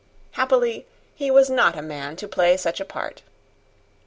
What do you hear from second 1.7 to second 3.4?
a man to play such a part.